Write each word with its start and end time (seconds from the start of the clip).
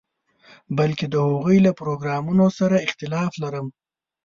بلکې 0.77 1.05
د 1.09 1.15
هغوی 1.27 1.57
له 1.65 1.71
پروګرامونو 1.79 2.45
سره 2.59 2.83
اختلاف 2.87 3.31
لرم. 3.43 3.67